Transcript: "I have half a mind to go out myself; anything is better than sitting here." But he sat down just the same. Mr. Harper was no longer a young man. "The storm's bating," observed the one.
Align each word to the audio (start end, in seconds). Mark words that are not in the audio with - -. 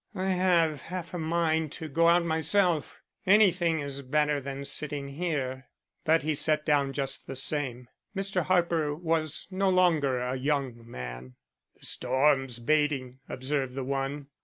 "I 0.15 0.29
have 0.31 0.81
half 0.81 1.13
a 1.13 1.19
mind 1.19 1.71
to 1.73 1.87
go 1.87 2.07
out 2.07 2.25
myself; 2.25 3.01
anything 3.27 3.81
is 3.81 4.01
better 4.01 4.41
than 4.41 4.65
sitting 4.65 5.09
here." 5.09 5.67
But 6.05 6.23
he 6.23 6.33
sat 6.33 6.65
down 6.65 6.91
just 6.93 7.27
the 7.27 7.35
same. 7.35 7.87
Mr. 8.15 8.41
Harper 8.45 8.95
was 8.95 9.45
no 9.51 9.69
longer 9.69 10.17
a 10.19 10.35
young 10.35 10.89
man. 10.89 11.35
"The 11.79 11.85
storm's 11.85 12.57
bating," 12.57 13.19
observed 13.29 13.75
the 13.75 13.83
one. 13.83 14.29